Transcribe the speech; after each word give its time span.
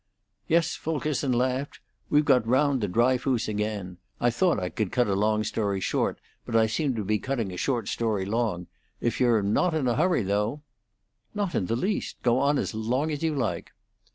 "Yes," 0.47 0.75
Fulkerson 0.75 1.31
laughed. 1.31 1.79
"We've 2.09 2.25
got 2.25 2.47
round 2.47 2.81
to 2.81 2.87
Dryfoos 2.87 3.47
again. 3.47 3.97
I 4.19 4.31
thought 4.31 4.59
I 4.59 4.69
could 4.69 4.91
cut 4.91 5.05
a 5.07 5.13
long 5.13 5.43
story 5.43 5.79
short, 5.79 6.17
but 6.43 6.55
I 6.55 6.65
seem 6.65 6.95
to 6.95 7.03
be 7.05 7.19
cutting 7.19 7.51
a 7.51 7.57
short 7.57 7.87
story 7.87 8.25
long. 8.25 8.65
If 8.99 9.19
you're 9.19 9.43
not 9.43 9.75
in 9.75 9.87
a 9.87 9.95
hurry, 9.97 10.23
though" 10.23 10.63
"Not 11.35 11.53
in 11.53 11.67
the 11.67 11.75
least. 11.75 12.17
Go 12.23 12.39
on 12.39 12.57
as 12.57 12.73
long 12.73 13.11
as 13.11 13.21
you 13.21 13.35
like." 13.35 13.73